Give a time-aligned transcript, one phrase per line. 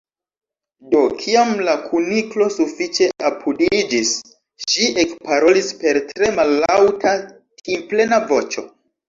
[0.93, 4.15] Do, kiam la Kuniklo sufiĉe apudiĝis,
[4.71, 7.15] ŝi ekparolis per tre mallaŭta
[7.71, 8.67] timplena voĉo.